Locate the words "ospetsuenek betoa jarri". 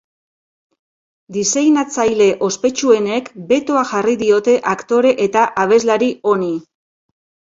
2.47-4.15